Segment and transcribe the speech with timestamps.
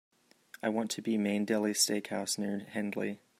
[0.63, 3.19] I want to be Main Deli Steak House near Hendley.